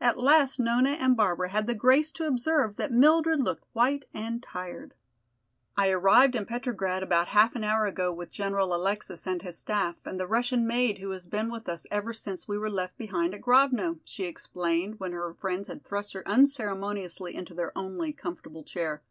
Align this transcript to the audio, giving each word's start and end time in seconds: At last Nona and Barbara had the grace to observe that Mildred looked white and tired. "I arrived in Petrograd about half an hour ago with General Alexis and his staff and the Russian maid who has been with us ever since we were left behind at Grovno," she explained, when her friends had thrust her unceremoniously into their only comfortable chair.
At 0.00 0.16
last 0.16 0.60
Nona 0.60 0.90
and 0.90 1.16
Barbara 1.16 1.48
had 1.48 1.66
the 1.66 1.74
grace 1.74 2.12
to 2.12 2.24
observe 2.24 2.76
that 2.76 2.92
Mildred 2.92 3.42
looked 3.42 3.64
white 3.72 4.04
and 4.14 4.40
tired. 4.40 4.94
"I 5.76 5.90
arrived 5.90 6.36
in 6.36 6.46
Petrograd 6.46 7.02
about 7.02 7.26
half 7.26 7.56
an 7.56 7.64
hour 7.64 7.84
ago 7.86 8.12
with 8.12 8.30
General 8.30 8.72
Alexis 8.76 9.26
and 9.26 9.42
his 9.42 9.58
staff 9.58 9.96
and 10.04 10.20
the 10.20 10.26
Russian 10.28 10.68
maid 10.68 10.98
who 10.98 11.10
has 11.10 11.26
been 11.26 11.50
with 11.50 11.68
us 11.68 11.84
ever 11.90 12.12
since 12.12 12.46
we 12.46 12.58
were 12.58 12.70
left 12.70 12.96
behind 12.96 13.34
at 13.34 13.40
Grovno," 13.40 13.98
she 14.04 14.22
explained, 14.22 15.00
when 15.00 15.10
her 15.10 15.34
friends 15.34 15.66
had 15.66 15.82
thrust 15.84 16.12
her 16.12 16.22
unceremoniously 16.28 17.34
into 17.34 17.52
their 17.52 17.76
only 17.76 18.12
comfortable 18.12 18.62
chair. 18.62 19.02